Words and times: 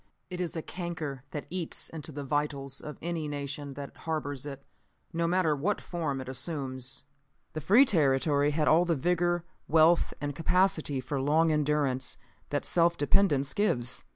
It 0.31 0.41
is 0.41 0.55
a 0.55 0.63
canker 0.63 1.21
that 1.29 1.45
eats 1.51 1.87
into 1.89 2.11
the 2.11 2.23
vitals 2.23 2.81
of 2.81 2.97
any 3.03 3.27
nation 3.27 3.75
that 3.75 3.95
harbors 3.97 4.47
it, 4.47 4.65
no 5.13 5.27
matter 5.27 5.55
what 5.55 5.79
form 5.79 6.19
it 6.19 6.27
assumes. 6.27 7.03
The 7.53 7.61
free 7.61 7.85
territory 7.85 8.49
had 8.49 8.67
all 8.67 8.83
the 8.83 8.95
vigor, 8.95 9.45
wealth 9.67 10.11
and 10.19 10.35
capacity 10.35 11.01
for 11.01 11.21
long 11.21 11.51
endurance 11.51 12.17
that 12.49 12.65
self 12.65 12.97
dependence 12.97 13.53
gives. 13.53 14.03